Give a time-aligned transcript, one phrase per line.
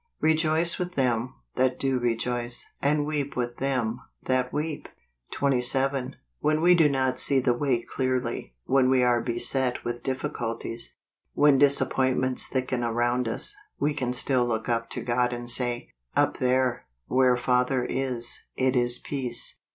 [0.29, 4.87] "Rejoice with them that do rejoice, and weep with them that weep."
[5.35, 6.15] 27.
[6.39, 10.03] When we do not see the way clearly; when we are beset w T ith
[10.03, 10.97] difficulties;
[11.35, 16.37] when disappointments thicken around us, we can still look up to God and say," Up
[16.39, 19.59] there, where Father is, it is peace."